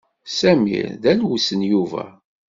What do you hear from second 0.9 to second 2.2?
d alwes n Yuba.